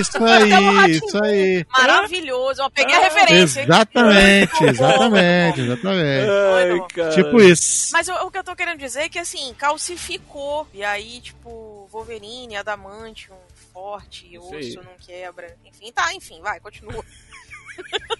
Isso 0.00 0.24
aí, 0.24 0.90
isso 0.92 1.22
aí. 1.22 1.66
Maravilhoso. 1.70 2.62
Ó, 2.62 2.70
peguei 2.70 2.94
a 2.94 3.00
referência. 3.00 3.60
hein? 3.60 3.66
Exatamente, 3.66 4.64
exatamente, 4.64 5.60
exatamente. 5.60 6.28
Ai. 6.30 7.10
Tipo 7.14 7.42
isso. 7.42 7.90
Mas 7.92 8.08
o, 8.08 8.14
o 8.26 8.30
que 8.30 8.38
eu 8.38 8.44
tô 8.44 8.56
querendo 8.56 8.78
dizer 8.78 9.00
é 9.02 9.08
que, 9.10 9.18
assim, 9.18 9.54
calcificou. 9.58 10.66
E 10.72 10.82
aí, 10.82 11.20
tipo, 11.20 11.86
Wolverine, 11.92 12.56
Adamantium, 12.56 13.36
forte, 13.72 14.38
osso 14.38 14.80
não 14.82 14.94
quebra. 14.98 15.54
Enfim, 15.66 15.92
tá, 15.92 16.14
enfim, 16.14 16.40
vai, 16.40 16.58
continua. 16.60 17.04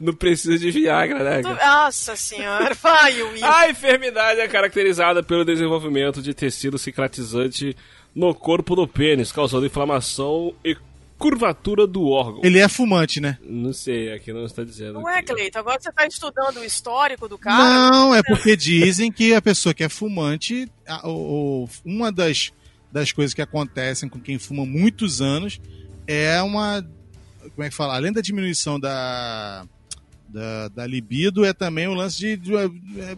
Não 0.00 0.12
precisa 0.12 0.58
de 0.58 0.70
Viagra, 0.72 1.22
né, 1.22 1.42
cara? 1.42 1.66
Nossa 1.84 2.16
senhora, 2.16 2.74
vai, 2.74 3.22
Will. 3.22 3.44
A 3.44 3.70
enfermidade 3.70 4.40
é 4.40 4.48
caracterizada 4.48 5.22
pelo 5.22 5.44
desenvolvimento 5.44 6.20
de 6.20 6.34
tecido 6.34 6.78
cicatrizante 6.78 7.76
no 8.14 8.34
corpo 8.34 8.74
do 8.74 8.86
pênis, 8.88 9.30
causando 9.32 9.66
inflamação 9.66 10.54
e 10.64 10.76
curvatura 11.16 11.86
do 11.86 12.06
órgão. 12.08 12.40
Ele 12.44 12.58
é 12.60 12.68
fumante, 12.68 13.20
né? 13.20 13.38
Não 13.42 13.72
sei, 13.72 14.12
aqui 14.12 14.32
não 14.32 14.44
está 14.44 14.62
dizendo. 14.62 14.94
Não 14.94 15.08
é, 15.08 15.18
aqui. 15.18 15.32
Cleiton? 15.32 15.58
Agora 15.58 15.80
você 15.80 15.90
tá 15.92 16.06
estudando 16.06 16.58
o 16.58 16.64
histórico 16.64 17.28
do 17.28 17.36
cara? 17.36 17.90
Não, 17.90 18.14
é 18.14 18.22
porque 18.22 18.56
dizem 18.56 19.10
que 19.10 19.34
a 19.34 19.42
pessoa 19.42 19.74
que 19.74 19.82
é 19.82 19.88
fumante, 19.88 20.70
a- 20.86 21.08
o- 21.08 21.64
o- 21.64 21.68
uma 21.84 22.12
das, 22.12 22.52
das 22.92 23.10
coisas 23.12 23.34
que 23.34 23.42
acontecem 23.42 24.08
com 24.08 24.20
quem 24.20 24.38
fuma 24.38 24.64
muitos 24.64 25.20
anos 25.20 25.60
é 26.06 26.40
uma. 26.42 26.86
Como 27.54 27.64
é 27.64 27.68
que 27.68 27.74
fala? 27.74 27.94
Além 27.96 28.12
da 28.12 28.20
diminuição 28.20 28.78
da, 28.78 29.64
da, 30.28 30.68
da 30.68 30.86
libido, 30.86 31.44
é 31.44 31.52
também 31.52 31.88
o 31.88 31.94
lance 31.94 32.16
de. 32.18 32.36
de 32.36 32.54
é, 32.54 33.16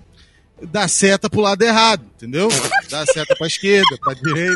dar 0.63 0.89
seta 0.89 1.29
pro 1.31 1.41
lado 1.41 1.63
errado, 1.63 2.05
entendeu? 2.17 2.49
Dar 2.91 3.07
seta 3.07 3.35
pra 3.37 3.47
esquerda, 3.47 3.97
pra 3.99 4.13
direita. 4.15 4.55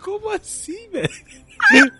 Como 0.00 0.30
assim, 0.30 0.88
velho? 0.90 1.92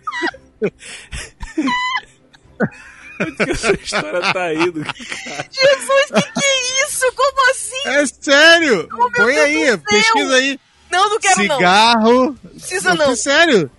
Onde 3.20 3.36
que 3.44 3.50
essa 3.50 3.72
história 3.72 4.20
tá 4.32 4.54
indo? 4.54 4.82
Jesus, 4.84 6.06
que 6.14 6.32
que 6.32 6.44
é 6.44 6.84
isso? 6.86 7.12
Como 7.14 7.50
assim? 7.50 7.82
É 7.88 8.06
sério! 8.06 8.88
Põe 8.88 9.34
Deus 9.34 9.38
aí, 9.38 9.78
pesquisa 9.78 10.34
aí. 10.34 10.60
Não, 10.90 11.08
não 11.10 11.18
quero 11.20 11.44
não. 11.44 11.56
Cigarro. 11.56 12.34
Precisa 12.34 12.94
não. 12.94 13.16
Sério? 13.16 13.70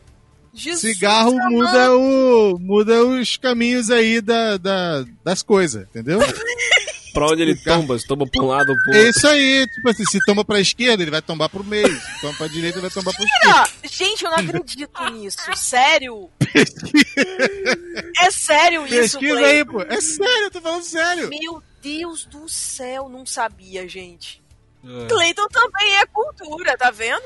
Jesus 0.56 0.82
Cigarro 0.96 1.32
amado. 1.32 1.52
muda, 1.52 1.96
o, 1.98 2.60
muda 2.60 3.04
os 3.06 3.38
caminhos 3.38 3.90
aí 3.90 4.22
da, 4.22 4.58
da- 4.58 5.04
das 5.24 5.42
coisas, 5.42 5.84
entendeu? 5.84 6.20
Pra 7.14 7.28
onde 7.28 7.42
ele 7.44 7.56
tomba? 7.56 7.98
Se 8.00 8.08
tomba 8.08 8.26
pra 8.26 8.42
um 8.44 8.48
lado 8.48 8.70
ou 8.72 8.76
pro 8.76 8.94
É 8.94 8.98
outro. 9.06 9.10
isso 9.12 9.28
aí, 9.28 9.68
tipo 9.68 9.90
assim, 9.90 10.04
se 10.06 10.20
toma 10.26 10.44
pra 10.44 10.60
esquerda, 10.60 11.04
ele 11.04 11.12
vai 11.12 11.22
tombar 11.22 11.48
pro 11.50 11.64
meio. 11.64 11.88
Se 11.88 12.22
toma 12.22 12.34
pra 12.38 12.48
direita, 12.48 12.78
ele 12.80 12.88
vai 12.88 12.92
tombar 12.92 13.14
pro 13.14 13.24
esquerdo. 13.24 13.56
Ah, 13.56 13.70
Gente, 13.88 14.24
eu 14.26 14.32
não 14.32 14.38
acredito 14.38 15.10
nisso. 15.12 15.38
Sério? 15.56 16.30
É 18.22 18.32
sério 18.32 18.86
isso, 18.86 19.20
Pesquisa 19.20 19.40
aí, 19.46 19.66
pô. 19.66 19.82
É 19.82 20.02
sério, 20.02 20.44
eu 20.46 20.52
tô 20.52 20.62
falando 20.62 20.84
sério. 20.84 21.30
Meu 21.30 21.62
Deus 21.82 22.26
do 22.26 22.48
céu, 22.50 23.10
não 23.10 23.26
sabia, 23.26 23.88
gente. 23.88 24.42
É. 24.86 25.06
Cleiton 25.08 25.48
também 25.48 25.96
é 25.96 26.06
cultura, 26.06 26.78
tá 26.78 26.92
vendo? 26.92 27.22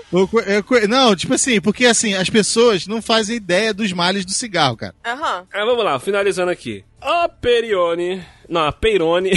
É 0.46 0.88
Não, 0.88 1.15
tipo 1.15 1.34
assim, 1.34 1.60
porque 1.60 1.88
assim, 1.88 2.13
as 2.13 2.29
pessoas 2.29 2.86
não 2.86 3.01
fazem 3.01 3.36
ideia 3.36 3.74
dos 3.74 3.91
males 3.94 4.24
do 4.25 4.32
cigarro, 4.32 4.77
cara. 4.77 4.94
Aham. 5.03 5.48
Ah, 5.51 5.65
vamos 5.65 5.84
lá, 5.84 6.00
finalizando 6.00 6.51
aqui. 6.51 6.86
A 7.01 7.27
Perione. 7.27 8.24
Não, 8.48 8.62
a 8.65 8.72
Peirone. 8.72 9.32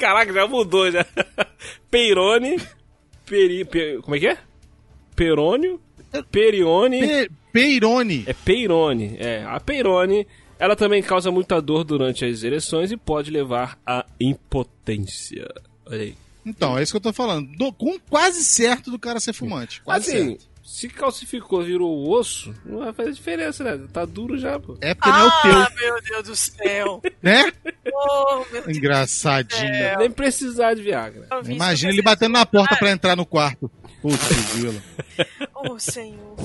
Caraca, 0.00 0.32
já 0.32 0.46
mudou 0.46 0.90
já. 0.90 1.04
Peirone. 1.90 2.56
Peri, 3.26 3.64
pe- 3.64 3.98
como 4.02 4.16
é 4.16 4.18
que 4.18 4.26
é? 4.28 4.38
Perônio. 5.14 5.80
Perione. 6.32 7.00
Pe 7.00 7.30
Peirone. 7.52 8.24
É 8.26 8.32
Peirone. 8.32 9.16
É, 9.18 9.44
a 9.46 9.60
Peirone. 9.60 10.26
Ela 10.58 10.74
também 10.76 11.02
causa 11.02 11.30
muita 11.30 11.60
dor 11.60 11.84
durante 11.84 12.24
as 12.24 12.42
ereções 12.42 12.90
e 12.90 12.96
pode 12.96 13.30
levar 13.30 13.78
à 13.86 14.04
impotência. 14.20 15.46
Olha 15.86 16.02
aí. 16.02 16.14
Então, 16.44 16.76
é 16.78 16.82
isso 16.82 16.92
que 16.92 16.96
eu 16.96 17.00
tô 17.02 17.12
falando. 17.12 17.46
Do- 17.56 17.72
com 17.72 17.98
quase 18.00 18.42
certo 18.44 18.90
do 18.90 18.98
cara 18.98 19.20
ser 19.20 19.32
fumante. 19.32 19.80
Quase 19.82 20.10
assim, 20.16 20.28
certo. 20.30 20.49
Se 20.70 20.88
calcificou, 20.88 21.64
virou 21.64 22.08
osso, 22.12 22.54
não 22.64 22.78
vai 22.78 22.92
fazer 22.92 23.12
diferença, 23.12 23.64
né? 23.64 23.88
Tá 23.92 24.04
duro 24.04 24.38
já, 24.38 24.56
pô. 24.60 24.78
É 24.80 24.94
porque 24.94 25.10
não 25.10 25.18
é 25.18 25.24
o 25.24 25.28
Ah, 25.28 25.42
teu, 25.42 25.76
meu 25.92 26.00
Deus 26.02 26.22
do 26.28 26.36
céu. 26.36 27.02
né? 27.20 27.52
oh, 27.92 28.44
meu 28.52 28.62
Deus. 28.62 28.76
Engraçadinho. 28.76 29.98
Nem 29.98 30.10
precisar 30.12 30.74
de 30.74 30.82
Viagra. 30.82 31.26
Imagina 31.48 31.92
ele 31.92 32.00
batendo 32.02 32.34
na 32.34 32.46
porta 32.46 32.76
Ah, 32.76 32.78
pra 32.78 32.92
entrar 32.92 33.16
no 33.16 33.26
quarto. 33.26 33.68
Putz, 34.00 34.54
grilo. 34.54 34.80
Oh, 35.54 35.76
senhor. 35.76 36.36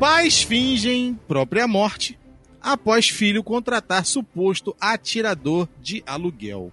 Pais 0.00 0.42
fingem 0.42 1.14
própria 1.28 1.68
morte 1.68 2.18
após 2.60 3.08
filho 3.08 3.44
contratar 3.44 4.04
suposto 4.04 4.76
atirador 4.80 5.68
de 5.80 6.02
aluguel. 6.04 6.72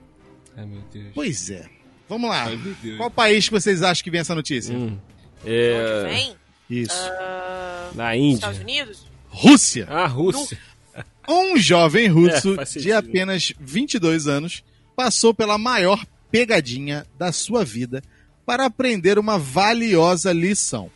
Ai, 0.57 0.65
meu 0.65 0.81
Deus. 0.91 1.11
Pois 1.13 1.49
é. 1.51 1.69
Vamos 2.09 2.29
lá. 2.29 2.45
Ai. 2.45 2.59
Qual 2.97 3.09
país 3.09 3.45
que 3.47 3.53
vocês 3.53 3.81
acham 3.81 4.03
que 4.03 4.11
vem 4.11 4.21
essa 4.21 4.35
notícia? 4.35 4.75
Hum. 4.75 4.97
Onde 5.41 5.51
É. 5.53 6.03
vem? 6.09 6.35
Isso. 6.69 6.93
Ah, 6.95 7.91
Na 7.95 8.15
Índia. 8.15 8.35
Estados 8.35 8.59
Unidos? 8.59 9.05
Rússia. 9.29 9.87
Ah, 9.89 10.05
Rússia. 10.07 10.57
Um 11.27 11.57
jovem 11.57 12.07
russo 12.07 12.59
É, 12.59 12.65
de 12.79 12.91
apenas 12.91 13.53
22 13.59 14.27
anos 14.27 14.63
passou 14.95 15.33
pela 15.33 15.57
maior 15.57 16.05
pegadinha 16.31 17.05
da 17.17 17.31
sua 17.31 17.63
vida 17.63 18.03
para 18.45 18.65
aprender 18.65 19.17
uma 19.17 19.37
valiosa 19.39 20.31
lição. 20.33 20.91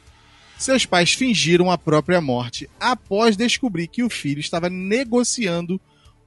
Seus 0.58 0.86
pais 0.86 1.14
fingiram 1.14 1.72
a 1.72 1.78
própria 1.78 2.20
morte 2.20 2.70
após 2.80 3.38
descobrir 3.38 3.88
que 3.88 4.04
o 4.04 4.10
filho 4.10 4.40
estava 4.40 4.70
negociando 4.70 5.80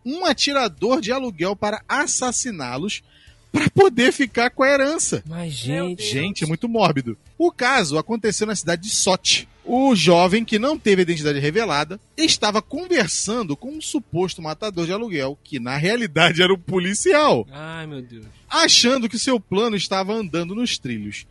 um 0.05 0.25
atirador 0.25 1.01
de 1.01 1.13
aluguel 1.13 1.55
para 1.55 1.83
assassiná-los 1.89 3.03
para 3.52 3.69
poder 3.71 4.12
ficar 4.12 4.50
com 4.50 4.62
a 4.62 4.69
herança. 4.69 5.23
Mas, 5.26 5.52
gente. 5.52 6.02
Gente, 6.04 6.45
é 6.45 6.47
muito 6.47 6.69
mórbido. 6.69 7.16
O 7.37 7.50
caso 7.50 7.99
aconteceu 7.99 8.47
na 8.47 8.54
cidade 8.54 8.83
de 8.83 8.90
Sochi. 8.90 9.49
O 9.64 9.95
jovem, 9.95 10.45
que 10.45 10.59
não 10.59 10.78
teve 10.78 11.02
identidade 11.02 11.38
revelada, 11.38 12.00
estava 12.16 12.61
conversando 12.61 13.57
com 13.57 13.71
um 13.71 13.80
suposto 13.80 14.42
matador 14.42 14.87
de 14.87 14.92
aluguel, 14.92 15.38
que 15.45 15.61
na 15.61 15.76
realidade 15.76 16.42
era 16.42 16.52
um 16.52 16.59
policial, 16.59 17.47
Ai, 17.52 17.87
meu 17.87 18.02
Deus. 18.02 18.25
achando 18.49 19.09
que 19.09 19.19
seu 19.19 19.38
plano 19.38 19.76
estava 19.76 20.12
andando 20.12 20.54
nos 20.54 20.76
trilhos. 20.78 21.26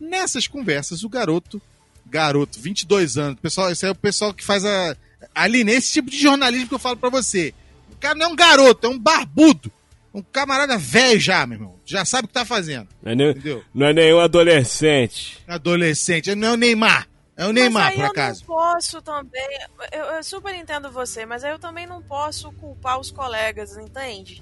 Nessas 0.00 0.48
conversas, 0.48 1.04
o 1.04 1.08
garoto, 1.08 1.62
garoto, 2.06 2.58
22 2.58 3.16
anos, 3.16 3.38
pessoal, 3.40 3.70
esse 3.70 3.86
é 3.86 3.90
o 3.90 3.94
pessoal 3.94 4.34
que 4.34 4.42
faz 4.44 4.64
a 4.64 4.96
ali 5.34 5.62
nesse 5.62 5.92
tipo 5.92 6.10
de 6.10 6.18
jornalismo 6.20 6.68
que 6.68 6.74
eu 6.74 6.78
falo 6.78 6.96
pra 6.96 7.10
você. 7.10 7.54
O 7.92 7.96
cara 7.96 8.14
não 8.14 8.26
é 8.26 8.28
um 8.30 8.36
garoto, 8.36 8.86
é 8.86 8.90
um 8.90 8.98
barbudo. 8.98 9.70
Um 10.14 10.22
camarada 10.22 10.78
velho 10.78 11.18
já, 11.18 11.44
meu 11.46 11.58
irmão. 11.58 11.80
Já 11.84 12.04
sabe 12.04 12.26
o 12.26 12.28
que 12.28 12.34
tá 12.34 12.44
fazendo, 12.44 12.88
Não 13.02 13.12
é, 13.12 13.14
nem- 13.16 13.30
entendeu? 13.30 13.64
não 13.74 13.86
é 13.88 13.92
nenhum 13.92 14.20
adolescente. 14.20 15.38
adolescente. 15.46 16.34
Não 16.34 16.48
é 16.48 16.52
o 16.52 16.56
Neymar. 16.56 17.08
É 17.36 17.44
o 17.46 17.52
Neymar, 17.52 17.82
mas 17.84 17.92
aí 17.92 17.96
por 17.96 18.04
eu 18.04 18.10
acaso. 18.10 18.40
não 18.40 18.46
posso 18.46 19.02
também. 19.02 19.58
Eu, 19.92 20.04
eu 20.04 20.22
super 20.22 20.54
entendo 20.54 20.88
você, 20.90 21.26
mas 21.26 21.42
aí 21.42 21.50
eu 21.50 21.58
também 21.58 21.84
não 21.86 22.00
posso 22.00 22.52
culpar 22.52 23.00
os 23.00 23.10
colegas, 23.10 23.76
entende? 23.76 24.40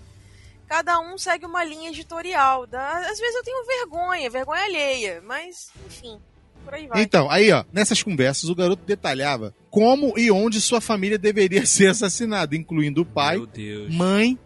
Cada 0.68 1.00
um 1.00 1.16
segue 1.16 1.46
uma 1.46 1.64
linha 1.64 1.88
editorial. 1.88 2.66
Da- 2.66 2.98
Às 3.10 3.18
vezes 3.18 3.34
eu 3.34 3.42
tenho 3.42 3.64
vergonha, 3.66 4.28
vergonha 4.28 4.62
alheia, 4.64 5.22
mas 5.26 5.70
enfim, 5.86 6.18
por 6.64 6.74
aí 6.74 6.86
vai. 6.86 7.02
Então, 7.02 7.30
aí, 7.30 7.50
ó, 7.50 7.64
nessas 7.72 8.02
conversas, 8.02 8.50
o 8.50 8.54
garoto 8.54 8.84
detalhava 8.84 9.54
como 9.70 10.12
e 10.18 10.30
onde 10.30 10.60
sua 10.60 10.80
família 10.82 11.16
deveria 11.18 11.64
ser 11.66 11.88
assassinada, 11.88 12.54
incluindo 12.54 13.00
o 13.00 13.06
pai, 13.06 13.36
Meu 13.38 13.46
Deus. 13.46 13.94
mãe, 13.94 14.38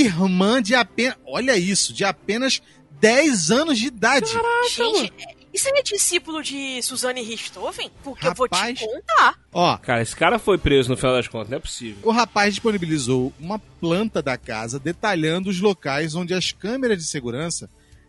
irmã 0.00 0.62
de 0.62 0.74
apenas. 0.74 1.16
Olha 1.26 1.56
isso, 1.56 1.92
de 1.92 2.04
apenas 2.04 2.60
10 3.00 3.50
anos 3.50 3.78
de 3.78 3.86
idade. 3.86 4.26
Gente, 4.70 5.12
isso 5.52 5.68
é 5.68 5.82
discípulo 5.82 6.42
de 6.42 6.80
Suzane 6.82 7.22
Richthofen? 7.22 7.90
Porque 8.02 8.26
eu 8.26 8.34
vou 8.34 8.46
Rapaz. 8.50 8.78
te 8.78 8.86
contar. 8.86 9.38
Ó, 9.52 9.76
Cara, 9.78 10.00
esse 10.02 10.16
cara 10.16 10.38
foi 10.38 10.56
preso 10.56 10.88
no 10.88 10.96
final 10.96 11.14
das 11.14 11.28
contas, 11.28 11.50
não 11.50 11.56
é 11.58 11.60
possível. 11.60 11.98
o 12.04 12.10
rapaz 12.10 12.54
disponibilizou 12.54 13.32
uma 13.38 13.58
planta 13.58 14.22
da 14.22 14.38
casa 14.38 14.78
detalhando 14.78 15.50
os 15.50 15.60
locais 15.60 16.14
onde 16.14 16.32
as 16.32 16.52
câmeras 16.52 16.96
de 16.98 17.04
segurança 17.04 17.68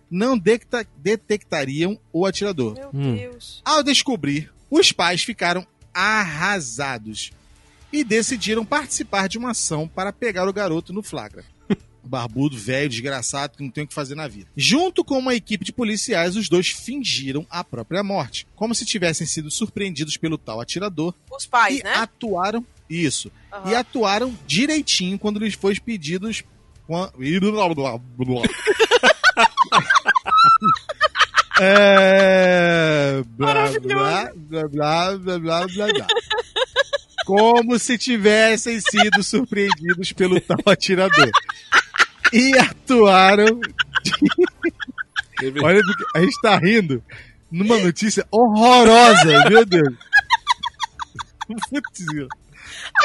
não 0.10 0.38
detecta- 0.38 0.88
detectariam 0.98 2.00
o 2.14 2.26
atirador. 2.26 2.76
Meu 2.76 2.90
Hum. 2.94 3.16
Deus. 3.16 3.62
Ao 3.66 3.82
descobrir, 3.84 4.52
os 4.70 4.92
pais 4.92 5.24
ficaram 5.24 5.66
arrasados 5.94 7.32
e 7.92 8.04
decidiram 8.04 8.66
participar 8.66 9.28
de 9.28 9.38
uma 9.38 9.52
ação 9.52 9.88
para 9.88 10.12
pegar 10.14 10.48
o 10.48 10.54
garoto 10.54 10.92
no 10.94 11.04
flagra 11.04 11.44
barbudo, 12.04 12.58
velho, 12.58 12.90
desgraçado, 12.90 13.58
que 13.58 13.64
não 13.64 13.70
tem 13.70 13.84
o 13.84 13.88
que 13.88 13.94
fazer 13.94 14.16
na 14.16 14.28
vida. 14.28 14.48
Junto 14.56 15.04
com 15.04 15.18
uma 15.18 15.36
equipe 15.36 15.64
de 15.64 15.72
policiais, 15.72 16.36
os 16.36 16.50
dois 16.50 16.70
fingiram 16.70 17.46
a 17.50 17.64
própria 17.64 18.04
morte, 18.04 18.48
como 18.56 18.76
se 18.76 18.86
tivessem 18.86 19.26
sido 19.26 19.50
surpreendidos 19.50 20.18
pelo 20.18 20.38
tal 20.38 20.62
atirador. 20.62 21.14
Os 21.32 21.46
pais, 21.46 21.80
e 21.80 21.84
né? 21.84 21.94
Atuaram. 21.96 22.66
Isso. 22.90 23.32
Uhum. 23.52 23.72
E 23.72 23.76
atuaram 23.76 24.38
direitinho 24.46 25.18
quando 25.18 25.40
lhes 25.40 25.54
foi 25.54 25.80
pedidos. 25.80 26.44
é... 31.62 33.24
blá, 33.38 33.70
blá, 33.80 33.82
blá, 33.82 34.32
blá, 34.68 35.18
blá, 35.18 35.40
blá, 35.40 35.68
blá. 35.68 36.08
Como 37.26 37.80
se 37.80 37.98
tivessem 37.98 38.82
sido 38.82 39.24
surpreendidos 39.24 40.12
pelo 40.12 40.42
tal 40.42 40.60
atirador. 40.66 41.32
E 42.36 42.58
atuaram. 42.58 43.62
Olha, 45.64 45.82
a 46.16 46.20
gente 46.20 46.42
tá 46.42 46.58
rindo 46.58 47.04
numa 47.52 47.78
notícia 47.78 48.26
horrorosa, 48.32 49.50
meu 49.50 49.64
Deus. 49.64 49.96
Putz. 51.70 52.06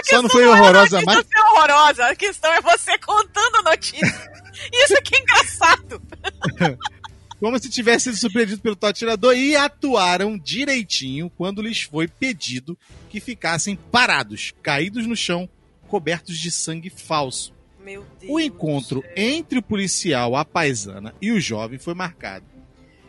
Só 0.04 0.22
não 0.22 0.30
foi 0.30 0.46
horrorosa, 0.46 0.98
a 0.98 1.02
mas 1.04 1.16
questão 1.18 1.46
é 1.46 1.50
horrorosa. 1.50 2.06
A 2.06 2.16
questão 2.16 2.52
é 2.52 2.60
você 2.62 2.98
contando 2.98 3.56
a 3.56 3.62
notícia. 3.70 4.30
Isso 4.72 5.02
que 5.02 5.16
é 5.16 5.20
engraçado. 5.20 6.02
como 7.38 7.58
se 7.58 7.68
tivesse 7.68 8.04
sido 8.04 8.16
surpreendido 8.16 8.62
pelo 8.62 8.76
tal 8.76 8.90
atirador 8.90 9.36
e 9.36 9.54
atuaram 9.54 10.38
direitinho 10.38 11.30
quando 11.36 11.60
lhes 11.60 11.82
foi 11.82 12.08
pedido 12.08 12.78
que 13.10 13.20
ficassem 13.20 13.76
parados, 13.76 14.54
caídos 14.62 15.06
no 15.06 15.14
chão, 15.14 15.48
cobertos 15.86 16.38
de 16.38 16.50
sangue 16.50 16.90
falso. 16.90 17.57
Meu 17.82 18.04
Deus. 18.20 18.32
O 18.32 18.40
encontro 18.40 19.02
entre 19.16 19.58
o 19.58 19.62
policial, 19.62 20.36
a 20.36 20.44
paisana 20.44 21.14
e 21.20 21.30
o 21.30 21.40
jovem 21.40 21.78
foi 21.78 21.94
marcado. 21.94 22.44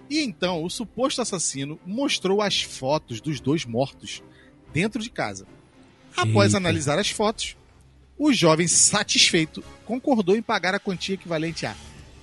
E 0.10 0.22
então 0.22 0.64
o 0.64 0.70
suposto 0.70 1.22
assassino 1.22 1.80
mostrou 1.86 2.42
as 2.42 2.62
fotos 2.62 3.22
dos 3.22 3.40
dois 3.40 3.66
mortos 3.66 4.24
dentro 4.74 5.02
de 5.02 5.10
casa. 5.10 5.46
Após 6.16 6.48
Eita. 6.48 6.58
analisar 6.58 6.98
as 6.98 7.10
fotos, 7.10 7.58
o 8.18 8.34
jovem 8.34 8.68
satisfeito 8.68 9.64
concordou 9.86 10.36
em 10.36 10.42
pagar 10.42 10.74
a 10.74 10.80
quantia 10.80 11.14
equivalente 11.16 11.66
a 11.66 11.76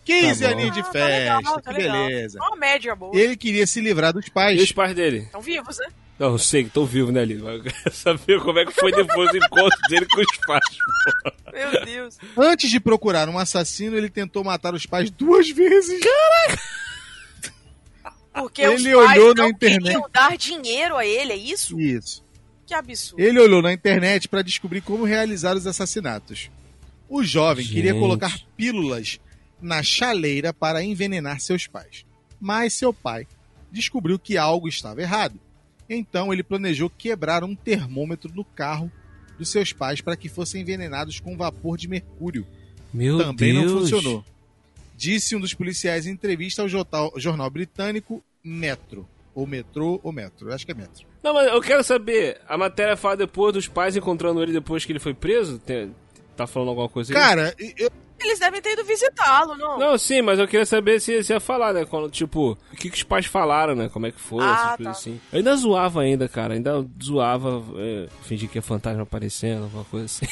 15 0.04 0.42
Tá 0.42 0.50
aninhos 0.50 0.73
de 0.75 0.80
Ah, 0.80 0.85
tá 0.85 0.90
festa, 0.92 1.37
legal, 1.37 1.61
tá 1.61 1.73
que 1.75 1.78
legal. 1.80 2.06
beleza. 2.06 2.38
Uma 2.40 2.56
média 2.56 2.97
boa. 2.97 3.14
Ele 3.16 3.37
queria 3.37 3.66
se 3.66 3.80
livrar 3.80 4.12
dos 4.12 4.25
E 4.25 4.28
os 4.28 4.32
pais. 4.32 4.73
pais 4.73 4.94
dele? 4.94 5.18
Estão 5.18 5.40
vivos, 5.42 5.76
né? 5.78 5.87
Não, 6.18 6.32
eu 6.32 6.38
sei 6.38 6.62
que 6.62 6.68
estão 6.68 6.85
vivos, 6.85 7.12
né, 7.14 7.25
Lino? 7.25 7.49
Eu 7.49 7.62
quero 7.62 7.94
saber 7.94 8.40
como 8.40 8.58
é 8.58 8.64
que 8.66 8.73
foi 8.73 8.90
depois 8.90 9.30
do 9.30 9.37
encontro 9.37 9.78
dele 9.88 10.06
com 10.06 10.20
os 10.20 10.37
pais. 10.47 10.64
Meu 11.52 11.85
Deus. 11.85 12.18
Antes 12.37 12.70
de 12.70 12.80
procurar 12.80 13.28
um 13.28 13.38
assassino, 13.38 13.97
ele 13.97 14.08
tentou 14.11 14.42
matar 14.42 14.75
os 14.75 14.85
pais 14.87 15.11
duas 15.11 15.49
vezes. 15.50 16.00
Porque 18.40 18.62
Ele 18.62 18.74
os 18.74 18.83
pais 19.07 19.18
olhou 19.18 19.35
na 19.35 19.42
não 19.42 19.51
internet. 19.51 19.83
queriam 19.85 20.09
dar 20.12 20.37
dinheiro 20.37 20.96
a 20.96 21.07
ele, 21.07 21.33
é 21.33 21.37
isso? 21.37 21.79
Isso. 21.81 22.24
Que 22.66 22.74
absurdo. 22.74 23.22
Ele 23.22 23.38
olhou 23.40 23.62
na 23.62 23.72
internet 23.72 24.29
para 24.29 24.42
descobrir 24.42 24.81
como 24.83 25.05
realizar 25.05 25.57
os 25.57 25.66
assassinatos. 25.66 26.51
O 27.09 27.22
jovem 27.22 27.66
queria 27.66 27.92
Gente. 27.92 28.01
colocar 28.01 28.38
pílulas 28.57 29.18
na 29.61 29.83
chaleira 29.83 30.53
para 30.53 30.83
envenenar 30.83 31.40
seus 31.40 31.66
pais. 31.66 32.05
Mas 32.40 32.74
seu 32.74 32.92
pai 32.92 33.27
descobriu 33.72 34.18
que 34.18 34.37
algo 34.37 34.68
estava 34.68 35.01
errado. 35.01 35.40
Então 35.88 36.33
ele 36.33 36.42
planejou 36.42 36.90
quebrar 36.90 37.42
um 37.42 37.55
termômetro 37.55 38.31
no 38.35 38.44
carro 38.44 38.92
dos 39.38 39.48
seus 39.48 39.72
pais 39.72 40.01
para 40.03 40.16
que 40.16 40.29
fossem 40.29 40.61
envenenados 40.61 41.20
com 41.20 41.37
vapor 41.37 41.79
de 41.79 41.88
mercúrio. 41.88 42.46
Meu 42.92 43.18
Também 43.18 43.55
Deus. 43.55 43.72
não 43.72 43.81
funcionou. 43.81 44.24
Disse 44.96 45.35
um 45.37 45.40
dos 45.40 45.55
policiais 45.55 46.07
em 46.07 46.11
entrevista 46.11 46.62
ao 46.62 46.68
jornal 47.18 47.48
britânico 47.51 48.22
Metro. 48.44 49.09
Ou 49.35 49.46
Metrô 49.46 50.01
ou 50.03 50.12
Metro. 50.12 50.48
Eu 50.48 50.55
Acho 50.55 50.66
que 50.66 50.72
é 50.72 50.74
Metro. 50.74 51.07
Não, 51.22 51.33
mas 51.35 51.46
eu 51.53 51.61
quero 51.61 51.83
saber, 51.85 52.40
a 52.48 52.57
matéria 52.59 52.96
fala 52.96 53.16
depois 53.16 53.53
dos 53.53 53.68
pais 53.68 53.96
encontrando 53.96 54.42
ele 54.42 54.53
depois 54.53 54.85
que 54.85 54.92
ele 54.92 54.98
foi 54.98 55.14
preso? 55.14 55.59
Tem- 55.59 55.94
tá 56.37 56.46
falando 56.46 56.68
alguma 56.70 56.88
coisa 56.88 57.12
aí? 57.12 57.16
Cara, 57.20 57.55
eu, 57.77 57.90
Eles 58.20 58.40
devem 58.40 58.61
ter 58.61 58.72
ido 58.72 58.85
visitá-lo, 58.85 59.57
não? 59.57 59.79
Não, 59.79 59.96
sim, 59.98 60.22
mas 60.22 60.40
eu 60.40 60.48
queria 60.48 60.66
saber 60.66 61.01
se 61.01 61.22
você 61.22 61.35
ia 61.35 61.40
falar, 61.40 61.72
né? 61.72 61.85
Quando, 61.85 62.11
tipo, 62.11 62.59
o 62.72 62.77
que, 62.77 62.90
que 62.90 62.96
os 62.96 63.03
pais 63.05 63.27
falaram, 63.27 63.77
né? 63.77 63.88
Como 63.88 64.07
é 64.07 64.11
que 64.12 64.20
foi, 64.20 64.42
Ah, 64.42 64.51
essas 64.51 64.62
tá. 64.70 64.77
coisas 64.77 64.96
assim. 64.98 65.20
Eu 65.33 65.38
ainda 65.38 65.55
zoava 65.57 66.01
ainda, 66.03 66.29
cara. 66.29 66.55
Ainda 66.55 66.85
zoava, 67.01 67.62
é, 67.77 68.09
fingir 68.22 68.48
que 68.48 68.59
é 68.59 68.62
fantasma 68.62 69.03
aparecendo, 69.05 69.64
alguma 69.64 69.85
coisa 69.85 70.07
assim. 70.07 70.27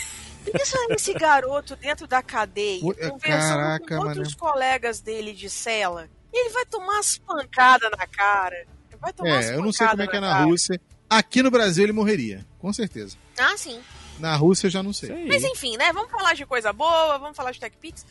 Pensa 0.50 0.78
nesse 0.88 1.12
garoto 1.14 1.76
dentro 1.76 2.06
da 2.08 2.22
cadeia, 2.22 2.80
conversando 2.80 3.20
caraca, 3.20 3.86
com 3.98 4.02
outros 4.04 4.34
mano. 4.36 4.52
colegas 4.52 5.00
dele 5.00 5.32
de 5.32 5.48
cela. 5.50 6.08
Ele 6.38 6.50
vai 6.50 6.66
tomar 6.66 6.98
as 6.98 7.18
pancadas 7.18 7.90
na 7.96 8.06
cara. 8.06 8.56
Ele 8.56 9.00
vai 9.00 9.12
tomar 9.12 9.38
as 9.38 9.46
É, 9.46 9.54
eu 9.54 9.62
não 9.62 9.72
sei 9.72 9.86
como 9.88 10.02
é 10.02 10.06
que 10.06 10.16
é 10.16 10.20
na 10.20 10.32
cara. 10.32 10.44
Rússia. 10.44 10.80
Aqui 11.08 11.42
no 11.42 11.50
Brasil 11.50 11.84
ele 11.84 11.92
morreria, 11.92 12.44
com 12.58 12.72
certeza. 12.72 13.16
Ah, 13.38 13.56
sim. 13.56 13.80
Na 14.18 14.34
Rússia 14.34 14.66
eu 14.66 14.70
já 14.70 14.82
não 14.82 14.92
sei. 14.92 15.12
Aí. 15.12 15.28
Mas 15.28 15.44
enfim, 15.44 15.76
né? 15.76 15.92
Vamos 15.92 16.10
falar 16.10 16.34
de 16.34 16.44
coisa 16.46 16.72
boa, 16.72 17.18
vamos 17.18 17.36
falar 17.36 17.52
de 17.52 17.60
TechPix. 17.60 18.04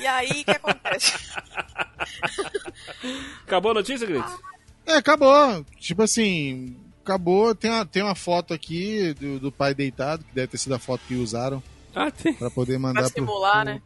E 0.00 0.06
aí, 0.06 0.42
o 0.42 0.44
que 0.44 0.50
acontece? 0.50 1.12
Acabou 3.46 3.70
a 3.70 3.74
notícia, 3.74 4.06
Gritz? 4.06 4.30
É, 4.84 4.94
acabou. 4.94 5.64
Tipo 5.78 6.02
assim, 6.02 6.76
acabou. 7.02 7.54
Tem 7.54 7.70
uma, 7.70 7.86
tem 7.86 8.02
uma 8.02 8.14
foto 8.14 8.52
aqui 8.54 9.14
do, 9.14 9.38
do 9.40 9.52
pai 9.52 9.74
deitado, 9.74 10.24
que 10.24 10.34
deve 10.34 10.48
ter 10.48 10.58
sido 10.58 10.74
a 10.74 10.78
foto 10.78 11.02
que 11.06 11.14
usaram 11.14 11.62
Ah, 11.94 12.10
tem. 12.10 12.34
pra 12.34 12.50
poder 12.50 12.78
mandar 12.78 13.02
pra 13.02 13.10
simular, 13.10 13.64
pro, 13.64 13.74
né? 13.74 13.82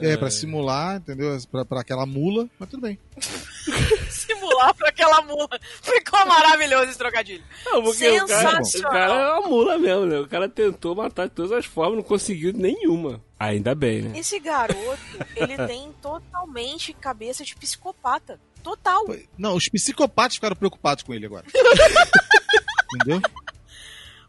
É, 0.00 0.16
pra 0.16 0.30
simular, 0.30 0.96
entendeu? 0.96 1.36
Pra, 1.50 1.64
pra 1.64 1.80
aquela 1.80 2.04
mula, 2.04 2.48
mas 2.58 2.68
tudo 2.68 2.80
bem. 2.82 2.98
Simular 4.10 4.74
pra 4.74 4.88
aquela 4.88 5.22
mula. 5.22 5.48
Ficou 5.82 6.26
maravilhoso 6.26 6.84
esse 6.90 6.98
trocadilho. 6.98 7.42
Não, 7.64 7.82
porque 7.82 8.08
o 8.20 8.26
cara, 8.26 8.60
o 8.60 8.64
Sensacional. 8.64 8.90
cara 8.92 9.14
é 9.14 9.32
uma 9.34 9.48
mula 9.48 9.78
mesmo, 9.78 10.06
né? 10.06 10.18
O 10.18 10.28
cara 10.28 10.48
tentou 10.48 10.94
matar 10.96 11.28
de 11.28 11.34
todas 11.34 11.52
as 11.52 11.64
formas, 11.66 11.96
não 11.96 12.02
conseguiu 12.02 12.52
nenhuma. 12.52 13.22
Ainda 13.38 13.74
bem, 13.74 14.02
né? 14.02 14.18
Esse 14.18 14.40
garoto, 14.40 14.98
ele 15.36 15.56
tem 15.66 15.92
totalmente 16.02 16.92
cabeça 16.94 17.44
de 17.44 17.54
psicopata. 17.54 18.40
Total. 18.62 19.04
Não, 19.36 19.54
os 19.54 19.68
psicopatas 19.68 20.36
ficaram 20.36 20.56
preocupados 20.56 21.04
com 21.04 21.12
ele 21.12 21.26
agora. 21.26 21.44
entendeu? 22.96 23.20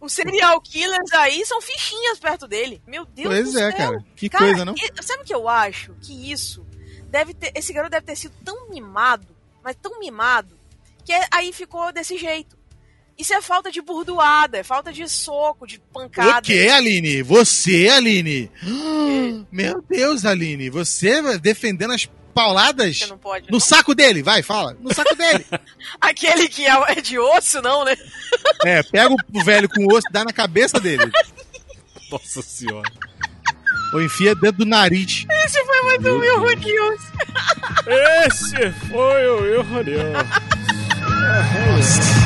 Os 0.06 0.14
serial 0.14 0.62
killers 0.62 1.12
aí 1.14 1.46
são 1.46 1.60
fichinhas 1.62 2.20
perto 2.20 2.48
dele. 2.48 2.82
Meu 2.88 3.06
Deus 3.06 3.28
Pois 3.28 3.52
do 3.54 3.60
é, 3.60 3.72
céu. 3.72 3.78
cara. 3.78 4.06
Que 4.16 4.30
Cara, 4.30 4.46
coisa, 4.46 4.66
não? 4.66 4.76
sabe 5.02 5.24
o 5.24 5.26
que 5.26 5.34
eu 5.34 5.50
acho? 5.50 5.94
Que 6.02 6.32
isso 6.32 6.66
deve 7.10 7.34
ter. 7.34 7.52
Esse 7.56 7.74
garoto 7.74 7.92
deve 7.92 8.06
ter 8.06 8.16
sido 8.16 8.34
tão 8.44 8.70
mimado, 8.70 9.28
mas 9.64 9.76
tão 9.82 10.00
mimado, 10.00 10.58
que 11.04 11.12
é- 11.12 11.28
aí 11.32 11.52
ficou 11.52 11.92
desse 11.92 12.18
jeito. 12.18 12.56
Isso 13.18 13.34
é 13.34 13.42
falta 13.42 13.72
de 13.72 13.82
burdoada, 13.82 14.58
é 14.58 14.64
falta 14.64 14.92
de 14.92 15.08
soco, 15.08 15.66
de 15.66 15.80
pancada. 15.80 16.40
O 16.40 16.42
que, 16.42 16.68
Aline? 16.68 17.22
Você, 17.24 17.88
Aline? 17.88 18.52
Meu 19.52 19.82
Deus, 19.82 20.26
Aline. 20.26 20.70
Você 20.70 21.22
defendendo 21.40 21.94
as 21.94 22.10
pauladas 22.36 23.00
Você 23.00 23.08
não 23.08 23.18
pode. 23.18 23.46
no 23.46 23.54
não? 23.54 23.60
saco 23.60 23.96
dele. 23.96 24.22
Vai, 24.22 24.44
fala. 24.44 24.76
No 24.82 24.94
saco 24.94 25.16
dele. 25.16 25.46
Aquele 26.02 26.50
que 26.50 26.66
é 26.66 26.76
é 26.90 27.02
de 27.02 27.18
osso, 27.18 27.62
não, 27.62 27.86
né? 27.86 27.96
É, 28.66 28.84
pega 28.84 29.10
o 29.14 29.44
velho 29.44 29.70
com 29.70 29.86
o 29.86 29.96
osso 29.96 30.08
e 30.10 30.12
dá 30.12 30.26
na 30.26 30.34
cabeça 30.34 30.80
dele. 30.80 31.10
Nossa 32.12 32.42
senhora. 32.42 32.92
Ou 33.94 34.02
enfia 34.02 34.36
dentro 34.36 34.58
do 34.60 34.66
nariz. 34.66 35.26
Esse 35.46 35.64
foi 35.64 35.82
mais 35.84 36.06
um 36.06 36.20
Will 36.20 36.56
News. 36.58 37.02
Esse 38.28 38.72
foi 38.90 39.28
o 39.28 39.46
erro, 39.56 39.84